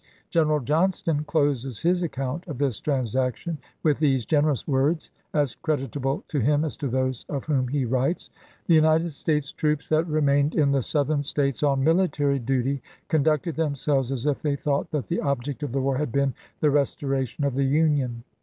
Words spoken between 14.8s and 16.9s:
that the object of the war had been the